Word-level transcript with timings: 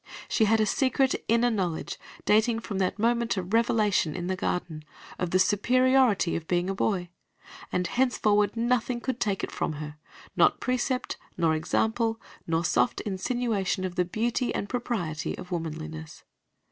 She 0.27 0.45
had 0.45 0.59
a 0.59 0.65
secret, 0.65 1.13
inner 1.27 1.51
knowledge, 1.51 1.99
dating 2.25 2.61
from 2.61 2.79
that 2.79 2.97
moment 2.97 3.37
of 3.37 3.53
revelation 3.53 4.15
in 4.15 4.25
the 4.25 4.35
garden, 4.35 4.83
of 5.19 5.29
the 5.29 5.37
superiority 5.37 6.35
of 6.35 6.47
being 6.47 6.71
a 6.71 6.73
boy, 6.73 7.09
and 7.71 7.85
henceforward 7.85 8.57
nothing 8.57 8.99
could 8.99 9.19
take 9.19 9.43
it 9.43 9.51
from 9.51 9.73
her, 9.73 9.97
not 10.35 10.59
precept, 10.59 11.17
nor 11.37 11.53
example, 11.53 12.19
nor 12.47 12.65
soft 12.65 13.01
insinuation 13.01 13.85
of 13.85 13.93
the 13.93 14.03
beauty 14.03 14.51
and 14.55 14.69
propriety 14.69 15.37
of 15.37 15.51
womanliness. 15.51 16.23